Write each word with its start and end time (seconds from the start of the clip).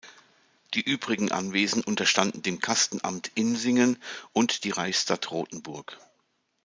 Die 0.73 0.81
übrigen 0.81 1.31
Anwesen 1.31 1.83
unterstanden 1.83 2.41
dem 2.41 2.59
Kastenamt 2.59 3.29
Insingen 3.35 4.01
und 4.33 4.63
die 4.63 4.71
Reichsstadt 4.71 5.29
Rothenburg. 5.29 5.95